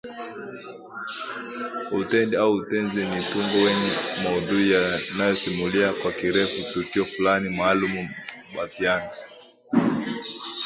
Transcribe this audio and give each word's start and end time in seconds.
Utendi 1.99 2.35
au 2.41 2.51
utenzi 2.59 3.01
ni 3.05 3.15
utungo 3.19 3.55
wenye 3.65 3.91
maudhui 4.23 4.71
yanayosimulia 4.71 5.93
kwa 5.93 6.11
kirefu 6.11 6.73
tukio 6.73 7.05
fulani 7.05 7.49
maalum 7.49 7.91
Mbatiah 8.53 9.11